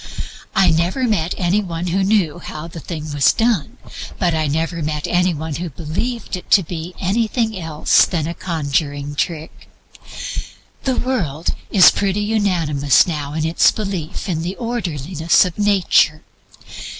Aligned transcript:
I 0.55 0.71
never 0.71 1.03
met 1.03 1.35
any 1.37 1.61
one 1.61 1.85
who 1.85 2.03
knew 2.03 2.39
how 2.39 2.67
the 2.67 2.79
thing 2.79 3.13
was 3.13 3.31
done, 3.31 3.77
but 4.17 4.33
I 4.33 4.47
never 4.47 4.81
met 4.81 5.05
any 5.05 5.31
one 5.31 5.53
who 5.57 5.69
believed 5.69 6.35
it 6.35 6.49
to 6.49 6.63
be 6.63 6.95
anything 6.99 7.55
else 7.55 8.07
than 8.07 8.25
a 8.25 8.33
conjuring 8.33 9.13
trick. 9.13 9.69
The 10.85 10.95
world 10.97 11.49
is 11.69 11.91
pretty 11.91 12.21
unanimous 12.21 13.05
now 13.05 13.33
in 13.33 13.45
its 13.45 13.69
belief 13.69 14.27
in 14.27 14.41
the 14.41 14.55
orderliness 14.55 15.45
of 15.45 15.59
Nature. 15.59 16.23